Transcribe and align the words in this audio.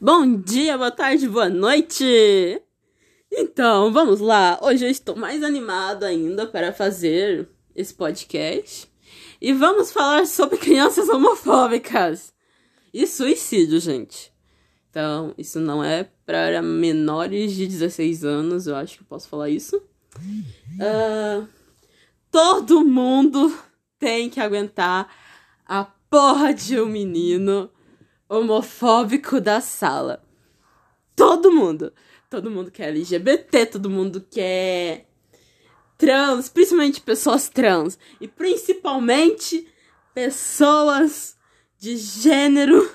Bom 0.00 0.36
dia, 0.36 0.76
boa 0.76 0.90
tarde, 0.90 1.28
boa 1.28 1.48
noite! 1.48 2.60
Então, 3.30 3.92
vamos 3.92 4.18
lá. 4.18 4.58
Hoje 4.60 4.84
eu 4.84 4.90
estou 4.90 5.14
mais 5.14 5.42
animado 5.42 6.02
ainda 6.02 6.46
para 6.46 6.72
fazer 6.72 7.48
esse 7.76 7.94
podcast. 7.94 8.90
E 9.40 9.52
vamos 9.52 9.92
falar 9.92 10.26
sobre 10.26 10.58
crianças 10.58 11.08
homofóbicas 11.08 12.34
e 12.92 13.06
suicídio, 13.06 13.78
gente. 13.78 14.32
Então, 14.90 15.32
isso 15.38 15.60
não 15.60 15.82
é 15.82 16.10
para 16.26 16.60
menores 16.60 17.52
de 17.52 17.66
16 17.66 18.24
anos, 18.24 18.66
eu 18.66 18.74
acho 18.74 18.98
que 18.98 19.04
posso 19.04 19.28
falar 19.28 19.48
isso. 19.48 19.76
Uh, 20.16 21.46
todo 22.32 22.84
mundo 22.84 23.56
tem 23.98 24.28
que 24.28 24.40
aguentar 24.40 25.08
a 25.64 25.84
porra 25.84 26.52
de 26.52 26.80
um 26.80 26.86
menino 26.86 27.70
homofóbico 28.34 29.40
da 29.40 29.60
sala. 29.60 30.22
Todo 31.14 31.52
mundo. 31.52 31.92
Todo 32.28 32.50
mundo 32.50 32.70
quer 32.70 32.88
LGBT, 32.88 33.66
todo 33.66 33.88
mundo 33.88 34.20
quer 34.28 35.06
trans, 35.96 36.48
principalmente 36.48 37.00
pessoas 37.00 37.48
trans. 37.48 37.98
E 38.20 38.26
principalmente 38.26 39.68
pessoas 40.12 41.36
de 41.78 41.96
gênero 41.96 42.90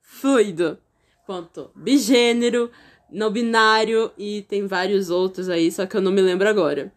fluido. 0.00 0.78
Ponto. 1.26 1.70
Bigênero, 1.76 2.70
não 3.10 3.30
binário 3.30 4.10
e 4.16 4.42
tem 4.42 4.66
vários 4.66 5.10
outros 5.10 5.48
aí, 5.48 5.70
só 5.70 5.86
que 5.86 5.96
eu 5.96 6.00
não 6.00 6.12
me 6.12 6.22
lembro 6.22 6.48
agora. 6.48 6.92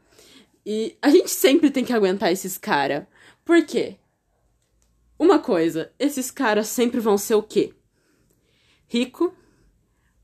E 0.66 0.96
a 1.02 1.10
gente 1.10 1.30
sempre 1.30 1.72
tem 1.72 1.84
que 1.84 1.94
aguentar 1.94 2.32
esses 2.32 2.58
cara. 2.58 3.08
Por 3.44 3.66
quê? 3.66 3.98
Uma 5.18 5.40
coisa, 5.40 5.92
esses 6.00 6.32
caras 6.32 6.68
sempre 6.68 7.00
vão 7.00 7.18
ser 7.18 7.36
o 7.36 7.44
quê? 7.44 7.74
Rico, 8.92 9.34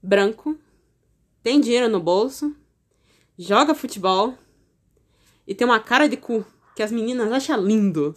branco, 0.03 0.59
tem 1.41 1.61
dinheiro 1.61 1.87
no 1.87 2.01
bolso, 2.01 2.53
joga 3.39 3.73
futebol 3.73 4.37
e 5.47 5.55
tem 5.55 5.65
uma 5.65 5.79
cara 5.79 6.09
de 6.09 6.17
cu 6.17 6.45
que 6.75 6.83
as 6.83 6.91
meninas 6.91 7.31
acham 7.31 7.63
lindo. 7.63 8.13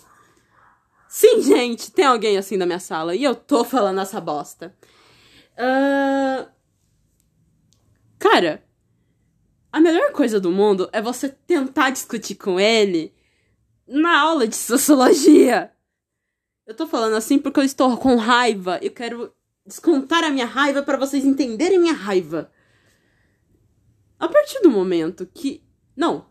Sim, 1.08 1.38
gente, 1.46 1.92
tem 1.92 2.04
alguém 2.04 2.36
assim 2.36 2.56
na 2.56 2.66
minha 2.66 2.80
sala 2.80 3.14
e 3.14 3.22
eu 3.22 3.36
tô 3.36 3.62
falando 3.62 4.00
essa 4.00 4.20
bosta. 4.20 4.74
Uh... 5.52 6.50
Cara, 8.18 8.64
a 9.70 9.78
melhor 9.78 10.10
coisa 10.10 10.40
do 10.40 10.50
mundo 10.50 10.90
é 10.92 11.00
você 11.00 11.28
tentar 11.28 11.90
discutir 11.90 12.34
com 12.34 12.58
ele 12.58 13.14
na 13.86 14.18
aula 14.18 14.48
de 14.48 14.56
sociologia. 14.56 15.70
Eu 16.66 16.74
tô 16.74 16.88
falando 16.88 17.14
assim 17.14 17.38
porque 17.38 17.60
eu 17.60 17.64
estou 17.64 17.96
com 17.96 18.16
raiva. 18.16 18.80
Eu 18.82 18.90
quero 18.90 19.32
descontar 19.66 20.24
a 20.24 20.30
minha 20.30 20.46
raiva 20.46 20.82
para 20.82 20.96
vocês 20.96 21.24
entenderem 21.24 21.78
minha 21.78 21.92
raiva. 21.92 22.50
A 24.18 24.28
partir 24.28 24.60
do 24.60 24.70
momento 24.70 25.26
que. 25.32 25.62
Não, 25.96 26.26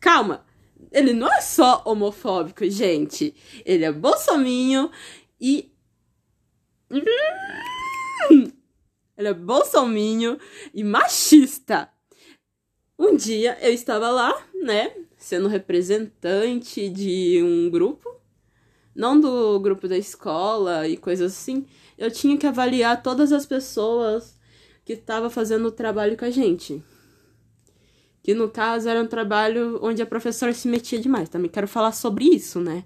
calma. 0.00 0.44
Ele 0.90 1.12
não 1.12 1.32
é 1.32 1.40
só 1.40 1.82
homofóbico, 1.84 2.68
gente. 2.68 3.34
Ele 3.64 3.84
é 3.84 3.92
bolsominho 3.92 4.90
e. 5.40 5.72
Ele 9.16 9.28
é 9.28 9.34
bolsominho 9.34 10.38
e 10.72 10.84
machista. 10.84 11.90
Um 12.98 13.16
dia 13.16 13.58
eu 13.60 13.72
estava 13.72 14.10
lá, 14.10 14.34
né, 14.62 14.92
sendo 15.16 15.48
representante 15.48 16.88
de 16.88 17.40
um 17.42 17.70
grupo 17.70 18.18
não 18.98 19.18
do 19.20 19.60
grupo 19.60 19.86
da 19.86 19.96
escola 19.96 20.88
e 20.88 20.96
coisas 20.96 21.32
assim, 21.32 21.64
eu 21.98 22.10
tinha 22.10 22.38
que 22.38 22.46
avaliar 22.46 23.02
todas 23.02 23.32
as 23.32 23.44
pessoas 23.44 24.38
que 24.84 24.92
estavam 24.92 25.28
fazendo 25.28 25.66
o 25.66 25.72
trabalho 25.72 26.16
com 26.16 26.24
a 26.24 26.30
gente. 26.30 26.82
Que 28.22 28.32
no 28.32 28.48
caso 28.48 28.88
era 28.88 29.02
um 29.02 29.06
trabalho 29.06 29.78
onde 29.82 30.00
a 30.00 30.06
professora 30.06 30.54
se 30.54 30.68
metia 30.68 31.00
demais. 31.00 31.28
Também 31.28 31.50
quero 31.50 31.66
falar 31.66 31.92
sobre 31.92 32.24
isso, 32.24 32.60
né? 32.60 32.84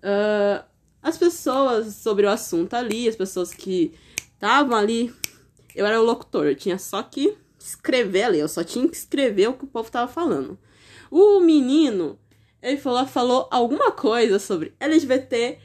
Uh, 0.00 0.64
as 1.00 1.16
pessoas 1.16 1.94
sobre 1.94 2.26
o 2.26 2.30
assunto 2.30 2.74
ali, 2.74 3.08
as 3.08 3.16
pessoas 3.16 3.54
que 3.54 3.94
estavam 4.34 4.76
ali. 4.76 5.14
Eu 5.74 5.86
era 5.86 6.00
o 6.00 6.04
locutor, 6.04 6.46
eu 6.46 6.54
tinha 6.54 6.78
só 6.78 7.02
que 7.02 7.36
escrever 7.58 8.24
ali, 8.24 8.38
eu 8.38 8.48
só 8.48 8.62
tinha 8.62 8.86
que 8.86 8.96
escrever 8.96 9.48
o 9.48 9.54
que 9.54 9.64
o 9.64 9.68
povo 9.68 9.90
tava 9.90 10.10
falando. 10.10 10.58
O 11.10 11.40
menino 11.40 12.18
ele 12.64 12.78
falou, 12.78 13.06
falou 13.06 13.48
alguma 13.50 13.92
coisa 13.92 14.38
sobre 14.38 14.74
LGBT 14.80 15.58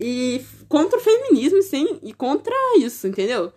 e 0.00 0.44
contra 0.68 0.98
o 0.98 1.02
feminismo, 1.02 1.62
sim, 1.62 1.98
e 2.02 2.12
contra 2.12 2.54
isso, 2.78 3.06
entendeu? 3.06 3.52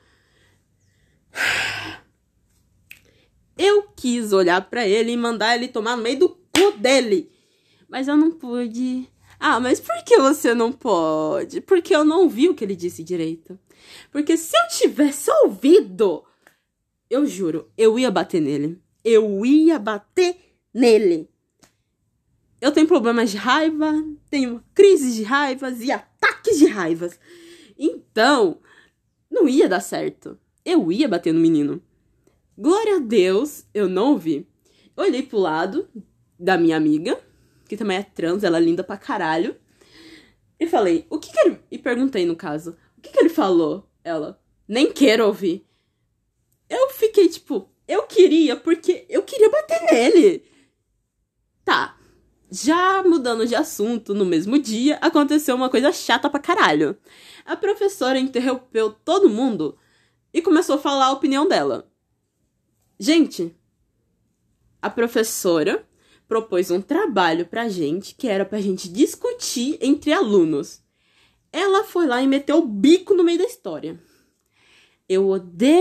Eu 3.58 3.88
quis 3.96 4.34
olhar 4.34 4.70
para 4.70 4.88
ele 4.88 5.12
e 5.12 5.18
mandar 5.18 5.56
ele 5.56 5.68
tomar 5.68 5.98
no 5.98 6.04
meio 6.04 6.20
do 6.20 6.30
cu 6.30 6.78
dele. 6.78 7.32
Mas 7.90 8.08
eu 8.08 8.16
não 8.16 8.32
pude. 8.32 9.10
Ah, 9.40 9.60
mas 9.60 9.80
por 9.80 10.04
que 10.04 10.18
você 10.18 10.54
não 10.54 10.72
pode? 10.72 11.62
Porque 11.62 11.96
eu 11.96 12.04
não 12.04 12.30
vi 12.30 12.50
o 12.50 12.54
que 12.54 12.64
ele 12.64 12.76
disse 12.76 13.04
direito. 13.04 13.58
Porque 14.12 14.38
se 14.38 14.56
eu 14.56 14.68
tivesse 14.78 15.32
ouvido, 15.44 16.24
eu 17.10 17.26
juro, 17.26 17.72
eu 17.78 17.98
ia 17.98 18.12
bater 18.12 18.42
nele. 18.42 18.80
Eu 19.04 19.46
ia 19.46 19.80
bater 19.80 20.38
nele. 20.74 21.30
Eu 22.60 22.72
tenho 22.72 22.88
problemas 22.88 23.30
de 23.30 23.38
raiva, 23.38 23.94
tenho 24.30 24.64
crises 24.74 25.16
de 25.16 25.24
raivas 25.24 25.82
e 25.82 25.92
ataques 25.92 26.58
de 26.58 26.66
raivas. 26.66 27.20
Então, 27.78 28.60
não 29.30 29.48
ia 29.48 29.70
dar 29.70 29.80
certo. 29.80 30.40
Eu 30.66 30.92
ia 30.92 31.08
bater 31.08 31.34
no 31.34 31.40
menino. 31.40 31.82
Glória 32.58 32.96
a 32.96 33.00
Deus, 33.00 33.66
eu 33.74 33.88
não 33.88 34.14
ouvi. 34.14 34.48
Eu 34.96 35.04
olhei 35.04 35.22
pro 35.22 35.38
lado 35.38 35.88
da 36.40 36.58
minha 36.58 36.76
amiga, 36.76 37.20
que 37.70 37.78
também 37.78 37.98
é 37.98 38.04
trans, 38.04 38.44
ela 38.44 38.58
é 38.58 38.62
linda 38.62 38.84
pra 38.84 38.98
caralho. 38.98 39.56
E 40.60 40.66
falei, 40.66 41.06
o 41.10 41.20
que 41.20 41.32
que 41.32 41.40
ele. 41.40 41.60
E 41.70 41.78
perguntei 41.78 42.26
no 42.26 42.36
caso, 42.36 42.76
o 42.98 43.02
que 43.02 43.12
que 43.12 43.20
ele 43.20 43.30
falou? 43.30 43.88
Ela, 44.04 44.42
nem 44.68 44.92
quero 44.92 45.26
ouvir. 45.26 45.68
Eu 46.68 46.90
fiquei 46.90 47.30
tipo, 47.30 47.70
eu 47.88 48.04
queria, 48.04 48.56
porque 48.56 49.06
eu 49.08 49.22
queria 49.22 49.50
bater 49.50 49.82
nele. 49.92 50.44
Tá, 51.64 51.97
já 52.50 53.04
mudando 53.04 53.46
de 53.46 53.56
assunto, 53.56 54.14
no 54.14 54.26
mesmo 54.26 54.58
dia, 54.58 54.98
aconteceu 55.02 55.56
uma 55.56 55.70
coisa 55.70 55.92
chata 55.92 56.30
pra 56.30 56.40
caralho. 56.40 56.98
A 57.46 57.56
professora 57.56 58.20
interrompeu 58.20 58.92
todo 58.92 59.30
mundo 59.30 59.78
e 60.34 60.42
começou 60.42 60.76
a 60.76 60.80
falar 60.80 61.08
a 61.08 61.12
opinião 61.12 61.48
dela. 61.48 61.90
Gente, 63.00 63.56
a 64.82 64.90
professora 64.90 65.88
propôs 66.28 66.72
um 66.72 66.82
trabalho 66.82 67.46
pra 67.46 67.70
gente 67.70 68.16
que 68.16 68.28
era 68.28 68.46
pra 68.46 68.62
gente 68.62 68.90
discutir 68.90 69.78
entre 69.82 70.12
alunos. 70.12 70.82
Ela 71.52 71.84
foi 71.84 72.06
lá 72.06 72.22
e 72.22 72.28
meteu 72.28 72.58
o 72.58 72.68
bico 72.68 73.14
no 73.14 73.24
meio 73.24 73.38
da 73.40 73.46
história. 73.46 74.00
Eu 75.08 75.28
odeio 75.30 75.78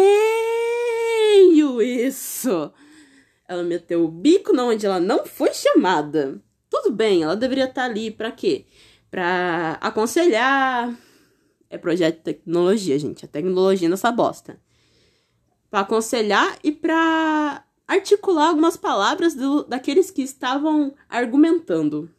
isso! 1.82 2.72
Ela 3.48 3.62
meteu 3.62 4.04
o 4.04 4.08
bico 4.08 4.52
onde 4.60 4.86
ela 4.86 5.00
não 5.00 5.24
foi 5.26 5.52
chamada. 5.52 6.42
Tudo 6.82 6.94
bem, 6.94 7.22
ela 7.22 7.34
deveria 7.34 7.64
estar 7.64 7.84
ali 7.84 8.10
para 8.10 8.30
quê? 8.30 8.66
Para 9.10 9.78
aconselhar. 9.80 10.94
É 11.70 11.78
projeto 11.78 12.16
de 12.18 12.22
tecnologia, 12.22 12.98
gente. 12.98 13.24
A 13.24 13.28
tecnologia 13.28 13.88
nessa 13.88 14.12
bosta. 14.12 14.60
Para 15.70 15.80
aconselhar 15.80 16.58
e 16.62 16.70
para 16.70 17.64
articular 17.88 18.48
algumas 18.48 18.76
palavras 18.76 19.34
do, 19.34 19.64
daqueles 19.64 20.10
que 20.10 20.20
estavam 20.20 20.94
argumentando. 21.08 22.10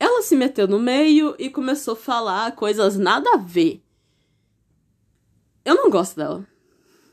Ela 0.00 0.20
se 0.22 0.34
meteu 0.34 0.66
no 0.66 0.80
meio 0.80 1.36
e 1.38 1.48
começou 1.48 1.92
a 1.92 1.96
falar 1.96 2.56
coisas 2.56 2.98
nada 2.98 3.30
a 3.34 3.36
ver. 3.36 3.80
Eu 5.64 5.76
não 5.76 5.88
gosto 5.88 6.16
dela. 6.16 6.44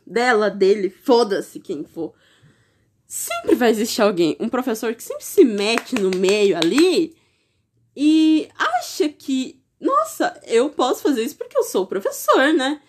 Dela, 0.05 0.49
dele, 0.49 0.89
foda-se 0.89 1.59
quem 1.59 1.83
for 1.83 2.11
sempre 3.15 3.55
vai 3.55 3.69
existir 3.69 4.01
alguém, 4.01 4.35
um 4.41 4.49
professor 4.49 4.93
que 4.93 5.01
sempre 5.01 5.23
se 5.23 5.45
mete 5.45 5.95
no 5.95 6.11
meio 6.11 6.57
ali 6.57 7.15
e 7.95 8.49
acha 8.57 9.07
que, 9.07 9.63
nossa, 9.79 10.37
eu 10.45 10.69
posso 10.69 11.01
fazer 11.01 11.23
isso 11.23 11.37
porque 11.37 11.57
eu 11.57 11.63
sou 11.63 11.87
professor, 11.87 12.53
né? 12.53 12.81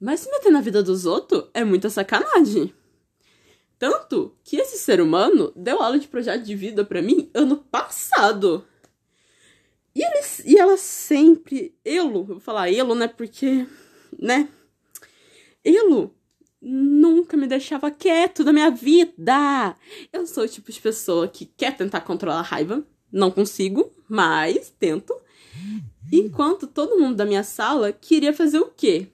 Mas 0.00 0.20
se 0.20 0.30
meter 0.30 0.50
na 0.50 0.62
vida 0.62 0.82
dos 0.82 1.04
outros 1.04 1.50
é 1.52 1.64
muita 1.64 1.90
sacanagem. 1.90 2.72
Tanto 3.78 4.34
que 4.42 4.56
esse 4.56 4.78
ser 4.78 5.02
humano 5.02 5.52
deu 5.54 5.82
aula 5.82 5.98
de 5.98 6.08
projeto 6.08 6.44
de 6.44 6.54
vida 6.54 6.82
para 6.82 7.02
mim 7.02 7.30
ano 7.34 7.58
passado. 7.58 8.66
E, 9.94 10.02
ele, 10.02 10.20
e 10.46 10.58
ela 10.58 10.78
sempre. 10.78 11.76
Elo, 11.84 12.20
eu 12.20 12.24
vou 12.24 12.40
falar 12.40 12.72
Elo, 12.72 12.94
né? 12.94 13.06
Porque. 13.06 13.66
Né? 14.18 14.48
Elo 15.62 16.17
nunca 16.60 17.36
me 17.36 17.46
deixava 17.46 17.90
quieto 17.90 18.44
da 18.44 18.52
minha 18.52 18.70
vida. 18.70 19.76
Eu 20.12 20.26
sou 20.26 20.44
o 20.44 20.48
tipo 20.48 20.70
de 20.72 20.80
pessoa 20.80 21.28
que 21.28 21.46
quer 21.46 21.76
tentar 21.76 22.00
controlar 22.02 22.40
a 22.40 22.42
raiva. 22.42 22.84
Não 23.10 23.30
consigo, 23.30 23.90
mas 24.08 24.74
tento. 24.78 25.14
Enquanto 26.12 26.66
todo 26.66 26.98
mundo 26.98 27.16
da 27.16 27.24
minha 27.24 27.42
sala 27.42 27.92
queria 27.92 28.32
fazer 28.32 28.58
o 28.58 28.70
quê? 28.76 29.08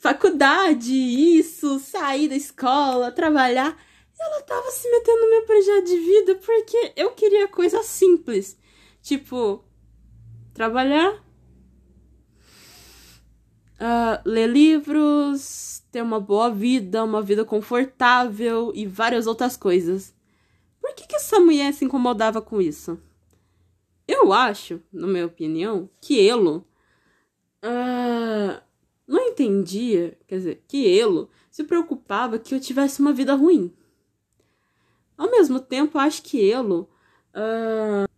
faculdade, 0.00 0.92
isso, 0.92 1.78
sair 1.78 2.26
da 2.28 2.34
escola, 2.34 3.12
trabalhar. 3.12 3.78
Ela 4.18 4.42
tava 4.42 4.70
se 4.70 4.90
metendo 4.90 5.20
no 5.20 5.30
meu 5.30 5.42
projeto 5.42 5.84
de 5.84 5.96
vida 5.96 6.34
porque 6.36 6.92
eu 6.96 7.10
queria 7.10 7.46
coisa 7.46 7.82
simples. 7.82 8.58
Tipo, 9.02 9.62
trabalhar, 10.52 11.22
uh, 13.80 14.20
ler 14.24 14.46
livros, 14.46 15.82
ter 15.90 16.02
uma 16.02 16.20
boa 16.20 16.50
vida, 16.50 17.02
uma 17.02 17.22
vida 17.22 17.44
confortável 17.44 18.70
e 18.74 18.86
várias 18.86 19.26
outras 19.26 19.56
coisas. 19.56 20.14
Por 20.80 20.94
que, 20.94 21.06
que 21.06 21.16
essa 21.16 21.40
mulher 21.40 21.72
se 21.72 21.84
incomodava 21.84 22.40
com 22.42 22.60
isso? 22.60 23.00
Eu 24.06 24.32
acho, 24.32 24.80
na 24.92 25.06
minha 25.06 25.26
opinião, 25.26 25.88
que 26.00 26.28
Elo 26.28 26.66
uh, 27.64 28.60
não 29.06 29.28
entendia, 29.28 30.18
quer 30.26 30.36
dizer, 30.36 30.64
que 30.66 30.98
Elo 30.98 31.30
se 31.50 31.64
preocupava 31.64 32.38
que 32.38 32.54
eu 32.54 32.60
tivesse 32.60 33.00
uma 33.00 33.12
vida 33.12 33.34
ruim. 33.34 33.72
Ao 35.16 35.30
mesmo 35.30 35.60
tempo, 35.60 35.98
acho 35.98 36.22
que 36.22 36.50
Elo 36.50 36.88
uh, 37.34 38.08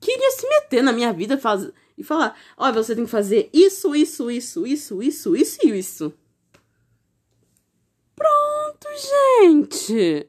queria 0.00 0.30
se 0.32 0.48
meter 0.48 0.82
na 0.82 0.92
minha 0.92 1.12
vida 1.12 1.38
faz, 1.38 1.70
e 1.96 2.02
falar: 2.02 2.38
olha, 2.56 2.72
você 2.72 2.94
tem 2.94 3.04
que 3.04 3.10
fazer 3.10 3.48
isso, 3.52 3.94
isso, 3.94 4.30
isso, 4.30 4.66
isso, 4.66 5.02
isso, 5.02 5.36
isso 5.36 5.58
e 5.62 5.78
isso. 5.78 6.12
Pronto, 8.14 8.88
gente! 9.40 10.28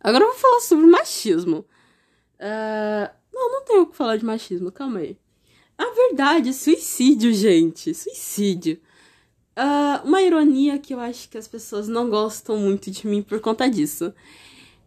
Agora 0.00 0.24
eu 0.24 0.30
vou 0.30 0.38
falar 0.38 0.60
sobre 0.60 0.86
machismo. 0.86 1.64
Uh, 2.38 3.08
não, 3.32 3.52
não 3.52 3.64
tenho 3.64 3.82
o 3.82 3.86
que 3.86 3.96
falar 3.96 4.16
de 4.16 4.24
machismo, 4.24 4.72
calma 4.72 4.98
aí. 4.98 5.16
A 5.78 5.84
verdade, 5.94 6.50
é 6.50 6.52
suicídio, 6.52 7.32
gente. 7.32 7.94
Suicídio. 7.94 8.80
Uh, 9.56 10.06
uma 10.06 10.22
ironia 10.22 10.78
que 10.78 10.94
eu 10.94 11.00
acho 11.00 11.28
que 11.28 11.38
as 11.38 11.46
pessoas 11.46 11.86
não 11.86 12.10
gostam 12.10 12.56
muito 12.56 12.90
de 12.90 13.06
mim 13.06 13.22
por 13.22 13.40
conta 13.40 13.68
disso. 13.68 14.12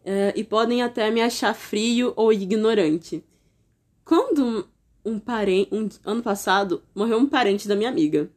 Uh, 0.04 0.32
e 0.36 0.44
podem 0.44 0.82
até 0.82 1.10
me 1.10 1.22
achar 1.22 1.54
frio 1.54 2.12
ou 2.14 2.32
ignorante. 2.32 3.24
Quando 4.06 4.70
um 5.04 5.18
parente. 5.18 5.68
Um, 5.74 5.88
ano 6.04 6.22
passado, 6.22 6.82
morreu 6.94 7.18
um 7.18 7.28
parente 7.28 7.66
da 7.66 7.74
minha 7.74 7.90
amiga. 7.90 8.30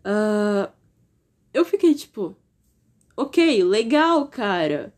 Uh, 0.00 0.72
eu 1.52 1.66
fiquei 1.66 1.94
tipo. 1.94 2.34
Ok, 3.14 3.62
legal, 3.62 4.26
cara. 4.26 4.94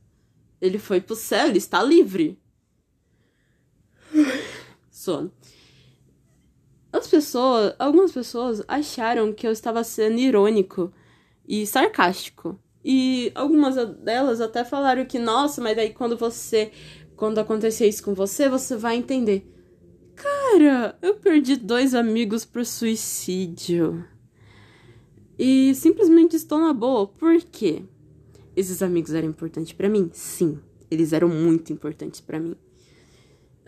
Ele 0.60 0.78
foi 0.78 1.00
pro 1.00 1.16
céu, 1.16 1.48
ele 1.48 1.58
está 1.58 1.82
livre. 1.82 2.40
Sono. 4.88 5.32
As 6.92 7.08
pessoas, 7.08 7.74
algumas 7.76 8.12
pessoas 8.12 8.62
acharam 8.68 9.32
que 9.32 9.46
eu 9.46 9.52
estava 9.52 9.82
sendo 9.82 10.18
irônico 10.18 10.92
e 11.46 11.66
sarcástico. 11.66 12.60
E 12.84 13.32
algumas 13.34 13.74
delas 13.98 14.40
até 14.40 14.64
falaram 14.64 15.04
que, 15.04 15.18
nossa, 15.18 15.60
mas 15.60 15.76
aí 15.76 15.92
quando 15.92 16.16
você. 16.16 16.70
Quando 17.20 17.36
acontecer 17.36 17.86
isso 17.86 18.02
com 18.02 18.14
você, 18.14 18.48
você 18.48 18.78
vai 18.78 18.96
entender. 18.96 19.46
Cara, 20.16 20.98
eu 21.02 21.16
perdi 21.16 21.54
dois 21.54 21.94
amigos 21.94 22.46
por 22.46 22.64
suicídio. 22.64 24.02
E 25.38 25.74
simplesmente 25.74 26.34
estou 26.34 26.58
na 26.58 26.72
boa. 26.72 27.06
Por 27.06 27.42
quê? 27.42 27.82
Esses 28.56 28.82
amigos 28.82 29.12
eram 29.12 29.28
importantes 29.28 29.74
para 29.74 29.86
mim? 29.86 30.08
Sim, 30.14 30.60
eles 30.90 31.12
eram 31.12 31.28
muito 31.28 31.74
importantes 31.74 32.22
para 32.22 32.40
mim. 32.40 32.56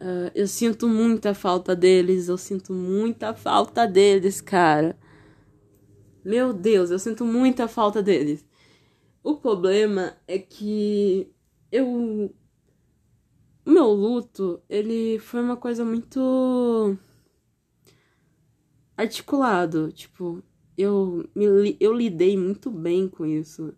Uh, 0.00 0.32
eu 0.34 0.48
sinto 0.48 0.88
muita 0.88 1.34
falta 1.34 1.76
deles, 1.76 2.28
eu 2.28 2.38
sinto 2.38 2.72
muita 2.72 3.34
falta 3.34 3.86
deles, 3.86 4.40
cara. 4.40 4.98
Meu 6.24 6.54
Deus, 6.54 6.90
eu 6.90 6.98
sinto 6.98 7.22
muita 7.22 7.68
falta 7.68 8.02
deles. 8.02 8.46
O 9.22 9.36
problema 9.36 10.16
é 10.26 10.38
que 10.38 11.30
eu. 11.70 12.34
O 13.64 13.70
meu 13.70 13.86
luto, 13.86 14.60
ele 14.68 15.18
foi 15.20 15.40
uma 15.40 15.56
coisa 15.56 15.84
muito. 15.84 16.96
articulado. 18.96 19.92
Tipo, 19.92 20.42
eu, 20.76 21.28
me, 21.34 21.76
eu 21.78 21.92
lidei 21.92 22.36
muito 22.36 22.70
bem 22.70 23.08
com 23.08 23.24
isso. 23.24 23.74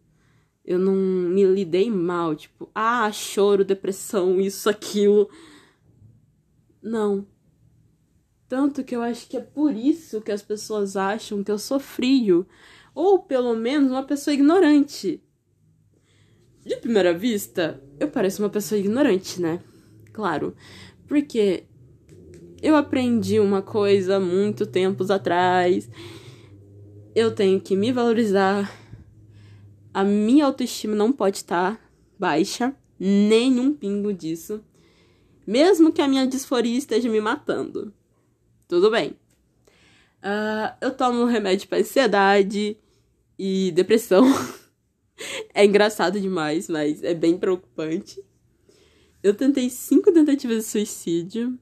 Eu 0.65 0.79
não 0.79 0.95
me 0.95 1.45
lidei 1.45 1.91
mal, 1.91 2.35
tipo, 2.35 2.71
ah, 2.75 3.13
choro, 3.13 3.65
depressão, 3.65 4.41
isso, 4.41 4.71
aquilo. 4.71 5.29
Não. 6.83 7.27
Tanto 8.49 8.83
que 8.83 8.97
eu 8.97 9.03
acho 9.03 9.29
que 9.29 9.37
é 9.37 9.41
por 9.41 9.75
isso 9.75 10.23
que 10.23 10.33
as 10.33 10.43
pessoas 10.43 10.97
acham 10.97 11.45
que 11.45 11.51
eu 11.51 11.59
sou 11.59 11.79
frio. 11.79 12.47
Ou 12.95 13.19
pelo 13.19 13.55
menos 13.55 13.91
uma 13.91 14.05
pessoa 14.05 14.33
ignorante. 14.33 15.23
De 16.65 16.77
primeira 16.77 17.13
vista, 17.13 17.83
eu 18.01 18.09
pareço 18.09 18.43
uma 18.43 18.49
pessoa 18.49 18.79
ignorante, 18.79 19.41
né? 19.41 19.63
Claro. 20.15 20.57
Porque 21.07 21.65
eu 22.63 22.75
aprendi 22.75 23.39
uma 23.39 23.61
coisa 23.61 24.19
muito 24.19 24.65
tempos 24.65 25.11
atrás. 25.11 25.91
Eu 27.15 27.35
tenho 27.35 27.61
que 27.61 27.77
me 27.77 27.93
valorizar 27.93 28.73
a 29.95 30.03
minha 30.03 30.45
autoestima 30.45 30.97
não 30.97 31.13
pode 31.13 31.37
estar 31.37 31.81
baixa, 32.19 32.75
nenhum 32.99 33.73
pingo 33.73 34.13
disso. 34.13 34.61
Mesmo 35.47 35.93
que 35.93 36.03
a 36.03 36.09
minha 36.09 36.27
disforia 36.27 36.77
esteja 36.77 37.09
me 37.09 37.21
matando. 37.21 37.95
Tudo 38.67 38.91
bem. 38.91 39.11
Uh, 40.21 40.75
eu 40.81 40.91
tomo 40.91 41.27
remédio 41.27 41.69
para 41.69 41.79
ansiedade 41.79 42.77
e 43.39 43.71
depressão. 43.73 44.25
é 45.55 45.65
engraçado 45.65 46.21
demais, 46.21 46.69
mas 46.69 47.05
é 47.05 47.15
bem 47.15 47.39
preocupante. 47.39 48.21
Eu 49.25 49.33
tentei 49.35 49.71
cinco 49.71 50.13
tentativas 50.13 50.59
de 50.59 50.63
suicídio, 50.65 51.59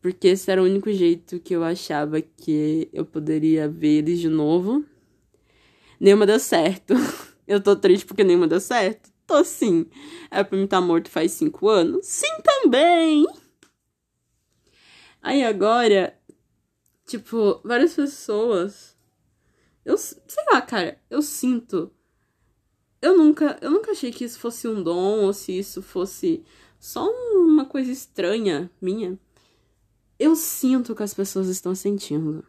porque 0.00 0.28
esse 0.28 0.48
era 0.48 0.62
o 0.62 0.64
único 0.64 0.92
jeito 0.92 1.40
que 1.40 1.54
eu 1.56 1.64
achava 1.64 2.20
que 2.22 2.88
eu 2.92 3.04
poderia 3.04 3.68
ver 3.68 3.98
eles 3.98 4.20
de 4.20 4.28
novo 4.28 4.84
nenhuma 5.98 6.24
deu 6.24 6.38
certo. 6.38 6.94
Eu 7.44 7.60
tô 7.60 7.74
triste 7.74 8.06
porque 8.06 8.22
nenhuma 8.22 8.46
deu 8.46 8.60
certo? 8.60 9.10
Tô 9.26 9.42
sim. 9.42 9.86
É 10.30 10.44
pra 10.44 10.56
mim 10.56 10.64
estar 10.64 10.80
tá 10.80 10.86
morto 10.86 11.10
faz 11.10 11.32
cinco 11.32 11.68
anos? 11.68 12.06
Sim, 12.06 12.40
também! 12.44 13.26
Aí 15.20 15.42
agora, 15.42 16.16
tipo, 17.04 17.60
várias 17.64 17.94
pessoas. 17.94 18.96
Eu 19.84 19.98
sei 19.98 20.44
lá, 20.52 20.62
cara, 20.62 21.00
eu 21.10 21.20
sinto. 21.20 21.92
Eu 23.02 23.16
nunca, 23.16 23.58
eu 23.60 23.70
nunca 23.70 23.90
achei 23.90 24.12
que 24.12 24.24
isso 24.24 24.38
fosse 24.38 24.68
um 24.68 24.80
dom 24.80 25.24
ou 25.24 25.32
se 25.32 25.58
isso 25.58 25.82
fosse 25.82 26.44
só 26.78 27.10
uma 27.34 27.64
coisa 27.64 27.90
estranha 27.90 28.70
minha. 28.80 29.18
Eu 30.16 30.36
sinto 30.36 30.92
o 30.92 30.96
que 30.96 31.02
as 31.02 31.12
pessoas 31.12 31.48
estão 31.48 31.74
sentindo. 31.74 32.46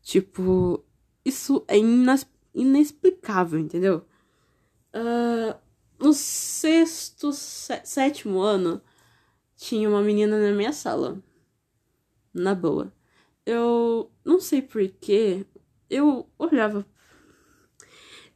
Tipo, 0.00 0.82
isso 1.22 1.62
é 1.68 1.76
inexplicável, 2.54 3.58
entendeu? 3.58 4.06
Uh, 4.94 5.54
no 5.98 6.14
sexto, 6.14 7.30
sétimo 7.32 8.40
ano, 8.40 8.80
tinha 9.56 9.88
uma 9.90 10.00
menina 10.00 10.40
na 10.40 10.56
minha 10.56 10.72
sala. 10.72 11.22
Na 12.32 12.54
boa. 12.54 12.90
Eu 13.44 14.10
não 14.24 14.40
sei 14.40 14.62
porquê. 14.62 15.44
Eu 15.90 16.26
olhava. 16.38 16.86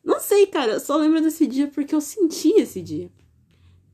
Não 0.05 0.21
sei, 0.21 0.47
cara. 0.47 0.73
Eu 0.73 0.81
só 0.81 0.97
lembro 0.97 1.21
desse 1.21 1.47
dia 1.47 1.69
porque 1.69 1.95
eu 1.95 2.01
senti 2.01 2.53
esse 2.61 2.83
dia. 2.83 3.11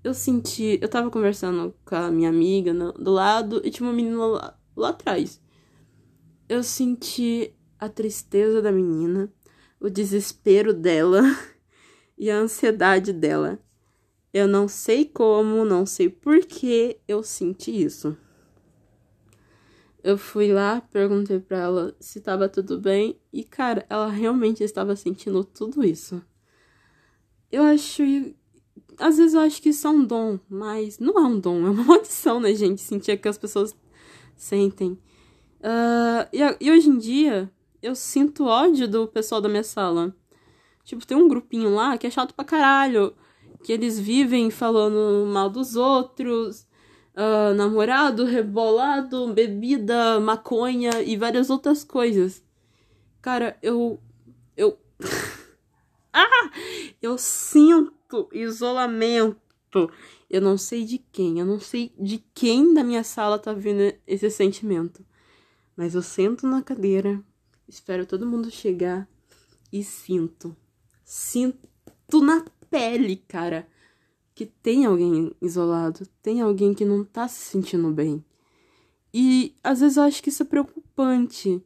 Eu 0.03 0.15
senti. 0.15 0.79
Eu 0.81 0.89
tava 0.89 1.11
conversando 1.11 1.75
com 1.85 1.95
a 1.95 2.11
minha 2.11 2.29
amiga 2.29 2.73
no, 2.73 2.93
do 2.93 3.11
lado 3.11 3.61
e 3.65 3.71
tinha 3.71 3.89
uma 3.89 3.95
menina 3.95 4.25
lá, 4.27 4.59
lá 4.77 4.89
atrás. 4.91 5.41
Eu 6.49 6.63
senti 6.63 7.55
a 7.79 7.89
tristeza 7.89 8.63
da 8.63 8.73
menina, 8.73 9.33
o 9.79 9.91
desespero 9.91 10.73
dela 10.73 11.23
e 12.17 12.31
a 12.31 12.37
ansiedade 12.39 13.13
dela. 13.13 13.59
Eu 14.33 14.47
não 14.47 14.69
sei 14.69 15.05
como, 15.05 15.65
não 15.65 15.87
sei 15.87 16.09
por 16.09 16.41
que 16.41 17.01
eu 17.07 17.23
senti 17.23 17.83
isso. 17.83 18.17
Eu 20.09 20.17
fui 20.17 20.51
lá, 20.51 20.81
perguntei 20.91 21.39
pra 21.39 21.59
ela 21.59 21.97
se 22.01 22.19
tava 22.19 22.49
tudo 22.49 22.81
bem 22.81 23.21
e, 23.31 23.45
cara, 23.45 23.85
ela 23.91 24.09
realmente 24.09 24.65
estava 24.65 24.97
sentindo 24.97 25.45
tudo 25.45 25.85
isso. 25.85 26.25
Eu 27.53 27.63
acho. 27.65 28.03
Às 28.97 29.19
vezes 29.19 29.35
eu 29.35 29.41
acho 29.41 29.61
que 29.61 29.69
isso 29.69 29.87
é 29.87 29.91
um 29.91 30.03
dom, 30.03 30.39
mas 30.49 30.99
não 30.99 31.19
é 31.19 31.27
um 31.27 31.39
dom, 31.39 31.67
é 31.67 31.71
uma 31.71 31.85
maldição, 31.85 32.41
né, 32.41 32.55
gente? 32.55 32.81
Sentir 32.81 33.19
que 33.19 33.29
as 33.29 33.37
pessoas 33.37 33.77
sentem. 34.35 34.93
Uh, 35.61 36.25
e, 36.33 36.39
e 36.59 36.71
hoje 36.71 36.89
em 36.89 36.97
dia, 36.97 37.53
eu 37.83 37.95
sinto 37.95 38.47
ódio 38.47 38.89
do 38.89 39.07
pessoal 39.09 39.43
da 39.43 39.49
minha 39.51 39.63
sala. 39.63 40.17
Tipo, 40.85 41.07
tem 41.07 41.19
um 41.19 41.29
grupinho 41.29 41.75
lá 41.75 41.99
que 41.99 42.07
é 42.07 42.11
chato 42.11 42.33
pra 42.33 42.47
caralho. 42.47 43.15
Que 43.63 43.75
eles 43.75 44.01
vivem 44.01 44.51
falando 44.51 45.27
mal 45.27 45.51
dos 45.51 45.77
outros. 45.77 46.67
Uh, 47.19 47.53
namorado, 47.53 48.25
rebolado, 48.25 49.35
bebida, 49.35 50.21
maconha 50.21 51.03
e 51.03 51.17
várias 51.17 51.51
outras 51.51 51.83
coisas. 51.83 52.45
Cara, 53.21 53.59
eu. 53.61 54.01
Eu. 54.57 54.79
ah! 56.15 56.51
Eu 57.03 57.19
sinto 57.19 58.29
isolamento. 58.33 59.91
Eu 60.31 60.41
não 60.41 60.57
sei 60.57 60.85
de 60.85 60.99
quem, 60.99 61.41
eu 61.41 61.47
não 61.47 61.59
sei 61.59 61.93
de 61.99 62.19
quem 62.33 62.73
da 62.73 62.85
minha 62.85 63.03
sala 63.03 63.37
tá 63.37 63.53
vindo 63.53 63.93
esse 64.07 64.31
sentimento. 64.31 65.05
Mas 65.77 65.97
eu 65.97 66.03
sento 66.03 66.47
na 66.47 66.63
cadeira, 66.63 67.21
espero 67.67 68.07
todo 68.07 68.27
mundo 68.27 68.51
chegar 68.51 69.09
e 69.73 69.83
sinto. 69.83 70.57
Sinto 71.05 72.21
na 72.21 72.45
pele, 72.71 73.17
cara, 73.17 73.67
que 74.39 74.47
tem 74.47 74.87
alguém 74.87 75.35
isolado, 75.43 76.07
tem 76.23 76.41
alguém 76.41 76.73
que 76.73 76.85
não 76.85 77.05
tá 77.05 77.27
se 77.27 77.41
sentindo 77.41 77.91
bem. 77.91 78.25
E 79.13 79.57
às 79.65 79.81
vezes 79.81 79.97
eu 79.97 80.05
acho 80.05 80.23
que 80.23 80.29
isso 80.29 80.45
é 80.45 80.47
preocupante. 80.47 81.61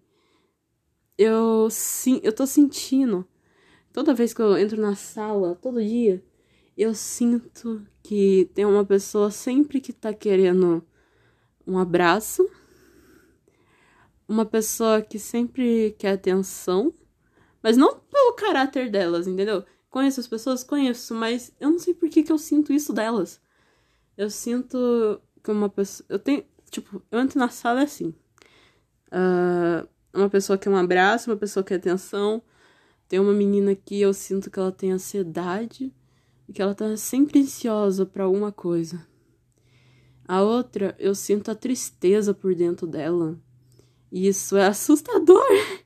Eu 1.19 1.69
sim, 1.71 2.19
eu 2.23 2.35
tô 2.35 2.47
sentindo 2.47 3.29
toda 3.93 4.15
vez 4.15 4.33
que 4.33 4.41
eu 4.41 4.57
entro 4.57 4.81
na 4.81 4.95
sala, 4.95 5.55
todo 5.55 5.85
dia, 5.85 6.25
eu 6.75 6.95
sinto 6.95 7.87
que 8.03 8.51
tem 8.55 8.65
uma 8.65 8.87
pessoa 8.87 9.31
sempre 9.31 9.79
que 9.79 9.93
tá 9.93 10.15
querendo 10.15 10.83
um 11.67 11.77
abraço, 11.77 12.49
uma 14.27 14.47
pessoa 14.47 15.03
que 15.03 15.19
sempre 15.19 15.95
quer 15.99 16.13
atenção, 16.13 16.95
mas 17.63 17.77
não 17.77 18.01
pelo 18.01 18.33
caráter 18.33 18.91
delas, 18.91 19.27
entendeu? 19.27 19.63
Conheço 19.93 20.21
as 20.21 20.27
pessoas? 20.27 20.65
Conheço, 20.65 21.15
mas 21.15 21.53
eu 21.61 21.71
não 21.71 21.79
sei 21.79 21.93
por 21.93 22.09
que, 22.09 22.23
que 22.23 22.33
eu 22.33 22.39
sinto 22.39 22.73
isso 22.73 22.95
delas. 22.95 23.39
Eu 24.17 24.31
sinto 24.31 25.21
que 25.45 25.51
uma 25.51 25.69
pessoa. 25.69 26.07
Eu 26.09 26.19
tenho. 26.19 26.45
Tipo, 26.71 27.03
eu 27.11 27.21
entro 27.21 27.39
na 27.39 27.51
sala 27.51 27.83
assim. 27.83 28.15
Uh, 29.09 29.87
uma 30.15 30.31
pessoa 30.31 30.57
quer 30.57 30.71
um 30.71 30.77
abraço, 30.77 31.31
uma 31.31 31.37
pessoa 31.37 31.63
quer 31.63 31.75
atenção. 31.75 32.43
Tem 33.07 33.21
uma 33.21 33.35
menina 33.35 33.75
que 33.75 34.01
eu 34.01 34.15
sinto 34.15 34.51
que 34.51 34.59
ela 34.59 34.73
tem 34.73 34.93
ansiedade 34.93 35.93
e 36.49 36.55
que 36.55 36.63
ela 36.63 36.75
tá 36.75 36.97
sempre 36.97 37.41
ansiosa 37.41 38.07
para 38.07 38.25
alguma 38.25 38.51
coisa. 38.51 39.07
A 40.27 40.41
outra, 40.41 40.97
eu 40.99 41.15
sinto 41.15 41.51
a 41.51 41.55
tristeza 41.55 42.33
por 42.33 42.55
dentro 42.55 42.87
dela. 42.87 43.39
E 44.11 44.27
isso 44.27 44.57
é 44.57 44.67
assustador. 44.67 45.45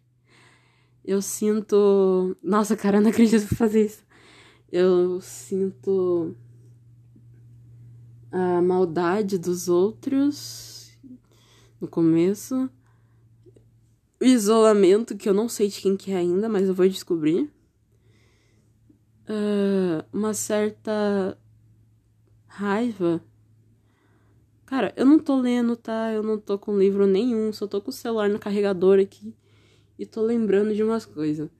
Eu 1.06 1.22
sinto. 1.22 2.36
Nossa, 2.42 2.76
cara, 2.76 2.96
eu 2.98 3.00
não 3.00 3.10
acredito 3.10 3.54
fazer 3.54 3.86
isso. 3.86 4.04
Eu 4.70 5.20
sinto 5.20 6.34
a 8.32 8.60
maldade 8.60 9.38
dos 9.38 9.68
outros 9.68 10.98
no 11.80 11.86
começo. 11.86 12.68
O 14.20 14.24
isolamento, 14.24 15.16
que 15.16 15.28
eu 15.28 15.34
não 15.34 15.48
sei 15.48 15.68
de 15.68 15.80
quem 15.80 15.96
que 15.96 16.10
é 16.10 16.16
ainda, 16.16 16.48
mas 16.48 16.66
eu 16.66 16.74
vou 16.74 16.88
descobrir. 16.88 17.52
Uh, 19.28 20.02
uma 20.12 20.34
certa 20.34 21.38
raiva. 22.48 23.22
Cara, 24.64 24.92
eu 24.96 25.06
não 25.06 25.20
tô 25.20 25.40
lendo, 25.40 25.76
tá? 25.76 26.12
Eu 26.12 26.24
não 26.24 26.36
tô 26.36 26.58
com 26.58 26.76
livro 26.76 27.06
nenhum, 27.06 27.52
só 27.52 27.68
tô 27.68 27.80
com 27.80 27.90
o 27.90 27.92
celular 27.92 28.28
no 28.28 28.40
carregador 28.40 28.98
aqui 28.98 29.32
e 29.98 30.04
tô 30.06 30.22
lembrando 30.22 30.74
de 30.74 30.82
umas 30.82 31.04
coisas. 31.04 31.50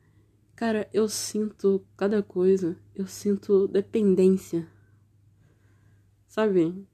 Cara, 0.55 0.89
eu 0.93 1.09
sinto 1.09 1.85
cada 1.97 2.23
coisa, 2.23 2.77
eu 2.95 3.07
sinto 3.07 3.69
dependência. 3.69 4.67
Sabe? 6.27 6.87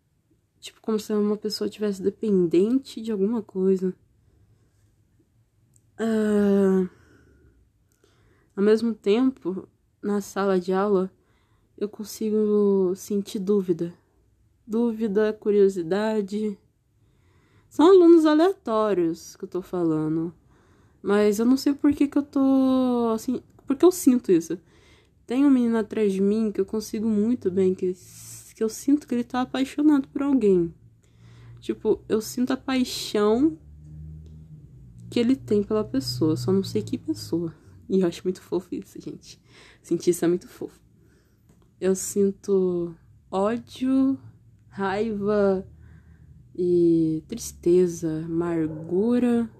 Tipo, 0.58 0.80
como 0.80 0.98
se 0.98 1.12
uma 1.12 1.36
pessoa 1.36 1.70
tivesse 1.70 2.02
dependente 2.02 3.00
de 3.00 3.12
alguma 3.12 3.42
coisa. 3.42 3.94
Uh... 5.98 6.88
Ao 8.54 8.62
mesmo 8.62 8.94
tempo, 8.94 9.68
na 10.02 10.20
sala 10.20 10.60
de 10.60 10.72
aula, 10.72 11.10
eu 11.78 11.88
consigo 11.88 12.92
sentir 12.94 13.38
dúvida. 13.38 13.94
Dúvida, 14.66 15.32
curiosidade. 15.32 16.58
São 17.68 17.86
alunos 17.86 18.26
aleatórios 18.26 19.34
que 19.36 19.44
eu 19.44 19.48
tô 19.48 19.62
falando. 19.62 20.34
Mas 21.02 21.40
eu 21.40 21.44
não 21.44 21.56
sei 21.56 21.74
por 21.74 21.92
que, 21.92 22.06
que 22.06 22.16
eu 22.16 22.22
tô 22.22 23.10
assim. 23.12 23.42
Porque 23.66 23.84
eu 23.84 23.90
sinto 23.90 24.30
isso. 24.30 24.58
Tem 25.26 25.44
um 25.44 25.50
menino 25.50 25.76
atrás 25.76 26.12
de 26.12 26.20
mim 26.20 26.52
que 26.52 26.60
eu 26.60 26.66
consigo 26.66 27.08
muito 27.08 27.50
bem, 27.50 27.74
que, 27.74 27.92
que 28.54 28.62
eu 28.62 28.68
sinto 28.68 29.06
que 29.06 29.14
ele 29.14 29.24
tá 29.24 29.40
apaixonado 29.40 30.06
por 30.08 30.22
alguém. 30.22 30.72
Tipo, 31.60 32.00
eu 32.08 32.20
sinto 32.20 32.52
a 32.52 32.56
paixão 32.56 33.58
que 35.10 35.18
ele 35.18 35.36
tem 35.36 35.62
pela 35.62 35.84
pessoa, 35.84 36.36
só 36.36 36.52
não 36.52 36.62
sei 36.62 36.82
que 36.82 36.98
pessoa. 36.98 37.54
E 37.88 38.00
eu 38.00 38.06
acho 38.06 38.22
muito 38.24 38.40
fofo 38.40 38.74
isso, 38.74 39.00
gente. 39.00 39.40
Sentir 39.82 40.10
isso 40.10 40.24
é 40.24 40.28
muito 40.28 40.48
fofo. 40.48 40.80
Eu 41.80 41.94
sinto 41.94 42.94
ódio, 43.30 44.18
raiva 44.68 45.66
e 46.54 47.22
tristeza, 47.26 48.24
amargura 48.24 49.50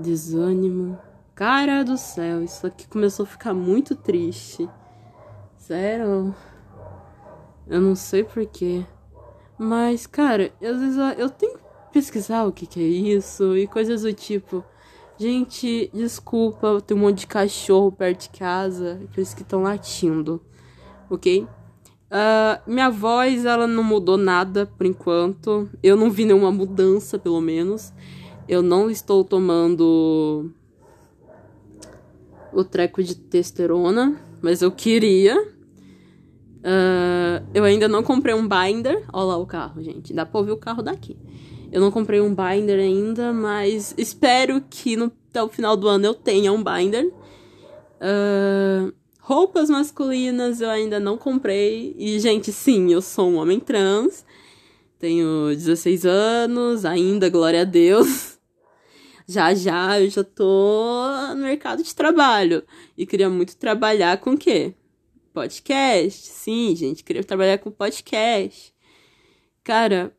desânimo. 0.00 0.98
Cara 1.34 1.84
do 1.84 1.96
céu, 1.96 2.42
isso 2.42 2.66
aqui 2.66 2.88
começou 2.88 3.24
a 3.24 3.26
ficar 3.26 3.54
muito 3.54 3.94
triste. 3.94 4.68
Sério. 5.56 6.34
Eu 7.66 7.80
não 7.80 7.94
sei 7.94 8.24
porquê. 8.24 8.84
Mas, 9.58 10.06
cara, 10.06 10.52
às 10.60 10.80
vezes 10.80 10.96
eu, 10.96 11.04
eu 11.24 11.30
tenho 11.30 11.58
que 11.58 11.64
pesquisar 11.92 12.44
o 12.44 12.52
que, 12.52 12.66
que 12.66 12.80
é 12.80 12.86
isso 12.86 13.56
e 13.56 13.66
coisas 13.66 14.02
do 14.02 14.12
tipo. 14.12 14.64
Gente, 15.18 15.90
desculpa, 15.92 16.80
tem 16.80 16.96
um 16.96 17.00
monte 17.00 17.20
de 17.20 17.26
cachorro 17.26 17.92
perto 17.92 18.22
de 18.22 18.38
casa, 18.38 19.00
aqueles 19.04 19.34
que 19.34 19.42
estão 19.42 19.62
latindo, 19.62 20.40
ok? 21.10 21.46
Uh, 22.10 22.58
minha 22.66 22.90
voz, 22.90 23.44
ela 23.44 23.66
não 23.66 23.84
mudou 23.84 24.16
nada 24.16 24.66
por 24.66 24.84
enquanto. 24.84 25.68
Eu 25.82 25.96
não 25.96 26.10
vi 26.10 26.24
nenhuma 26.24 26.50
mudança, 26.50 27.18
pelo 27.18 27.40
menos. 27.40 27.92
Eu 28.50 28.62
não 28.62 28.90
estou 28.90 29.22
tomando 29.22 30.50
o 32.52 32.64
treco 32.64 33.00
de 33.00 33.14
testosterona, 33.14 34.20
mas 34.42 34.60
eu 34.60 34.72
queria. 34.72 35.40
Uh, 35.40 37.46
eu 37.54 37.62
ainda 37.62 37.86
não 37.86 38.02
comprei 38.02 38.34
um 38.34 38.48
binder. 38.48 39.04
Olha 39.12 39.26
lá 39.26 39.36
o 39.36 39.46
carro, 39.46 39.80
gente. 39.80 40.12
Dá 40.12 40.26
pra 40.26 40.40
ouvir 40.40 40.50
o 40.50 40.56
carro 40.56 40.82
daqui. 40.82 41.16
Eu 41.70 41.80
não 41.80 41.92
comprei 41.92 42.20
um 42.20 42.34
binder 42.34 42.80
ainda, 42.80 43.32
mas 43.32 43.94
espero 43.96 44.60
que 44.68 44.96
no, 44.96 45.12
até 45.30 45.40
o 45.40 45.48
final 45.48 45.76
do 45.76 45.86
ano 45.86 46.06
eu 46.06 46.14
tenha 46.14 46.52
um 46.52 46.60
binder. 46.60 47.06
Uh, 47.06 48.92
roupas 49.20 49.70
masculinas 49.70 50.60
eu 50.60 50.70
ainda 50.70 50.98
não 50.98 51.16
comprei. 51.16 51.94
E, 51.96 52.18
gente, 52.18 52.50
sim, 52.50 52.92
eu 52.92 53.00
sou 53.00 53.30
um 53.30 53.36
homem 53.36 53.60
trans. 53.60 54.24
Tenho 54.98 55.50
16 55.50 56.04
anos, 56.04 56.84
ainda, 56.84 57.28
glória 57.28 57.60
a 57.60 57.64
Deus. 57.64 58.29
Já 59.26 59.54
já 59.54 60.00
eu 60.00 60.10
já 60.10 60.24
tô 60.24 61.06
no 61.34 61.42
mercado 61.42 61.82
de 61.82 61.94
trabalho 61.94 62.62
e 62.96 63.06
queria 63.06 63.28
muito 63.28 63.56
trabalhar 63.56 64.18
com 64.18 64.32
o 64.32 64.38
quê? 64.38 64.74
Podcast. 65.32 66.28
Sim, 66.28 66.74
gente, 66.74 67.04
queria 67.04 67.22
trabalhar 67.22 67.58
com 67.58 67.70
podcast. 67.70 68.74
Cara, 69.62 70.16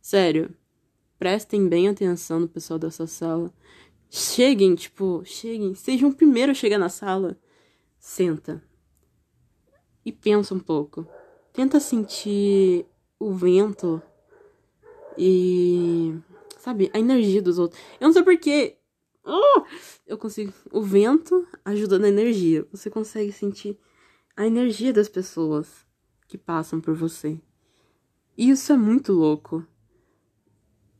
sério, 0.00 0.54
prestem 1.18 1.68
bem 1.68 1.88
atenção 1.88 2.40
no 2.40 2.48
pessoal 2.48 2.78
dessa 2.78 3.06
sala. 3.06 3.52
Cheguem, 4.10 4.74
tipo, 4.74 5.22
cheguem, 5.24 5.74
sejam 5.74 6.08
o 6.08 6.14
primeiro 6.14 6.52
a 6.52 6.54
chegar 6.54 6.78
na 6.78 6.88
sala. 6.88 7.38
Senta. 7.98 8.62
E 10.04 10.10
pensa 10.10 10.54
um 10.54 10.60
pouco. 10.60 11.06
Tenta 11.52 11.78
sentir 11.78 12.86
o 13.18 13.32
vento 13.34 14.00
e 15.18 16.14
sabe? 16.58 16.90
A 16.92 16.98
energia 16.98 17.40
dos 17.40 17.58
outros. 17.58 17.80
Eu 18.00 18.06
não 18.06 18.12
sei 18.12 18.22
porquê. 18.22 18.76
Oh, 19.24 19.62
eu 20.06 20.18
consigo. 20.18 20.52
O 20.72 20.82
vento 20.82 21.46
ajuda 21.64 21.98
na 21.98 22.08
energia. 22.08 22.66
Você 22.70 22.90
consegue 22.90 23.32
sentir 23.32 23.78
a 24.36 24.46
energia 24.46 24.92
das 24.92 25.08
pessoas 25.08 25.86
que 26.26 26.38
passam 26.38 26.80
por 26.80 26.94
você. 26.94 27.40
E 28.36 28.50
isso 28.50 28.72
é 28.72 28.76
muito 28.76 29.12
louco. 29.12 29.66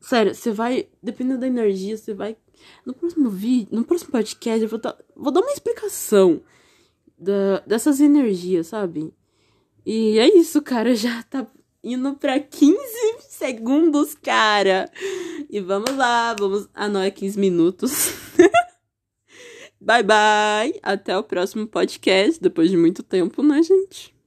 Sério, 0.00 0.35
você 0.35 0.50
vai. 0.50 0.88
Dependendo 1.03 1.41
da 1.41 1.47
energia, 1.47 1.97
você 1.97 2.15
vai. 2.15 2.37
No 2.85 2.93
próximo 2.93 3.31
vídeo, 3.31 3.69
no 3.75 3.85
próximo 3.85 4.11
podcast, 4.11 4.62
eu 4.62 4.69
vou, 4.69 4.81
dar, 4.81 4.99
vou 5.15 5.31
dar 5.31 5.41
uma 5.41 5.53
explicação 5.53 6.43
da, 7.17 7.61
dessas 7.61 8.00
energias, 8.00 8.69
sabe? 8.69 9.15
E 9.87 10.19
é 10.19 10.29
isso, 10.37 10.61
cara. 10.62 10.95
Já 10.97 11.23
tá 11.23 11.47
indo 11.83 12.15
pra 12.15 12.38
15 12.38 12.77
segundos, 13.38 14.14
cara. 14.14 14.90
E 15.49 15.61
vamos 15.61 15.97
lá, 15.97 16.35
vamos. 16.38 16.68
Ah, 16.75 16.88
não, 16.88 17.00
é 17.00 17.11
15 17.11 17.38
minutos. 17.38 18.12
bye, 19.80 20.02
bye. 20.02 20.78
Até 20.83 21.16
o 21.16 21.23
próximo 21.23 21.66
podcast, 21.66 22.40
depois 22.42 22.71
de 22.71 22.76
muito 22.76 23.02
tempo, 23.02 23.42
né, 23.42 23.62
gente? 23.62 24.18